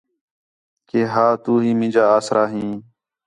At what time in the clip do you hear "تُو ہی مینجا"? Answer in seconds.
1.43-2.03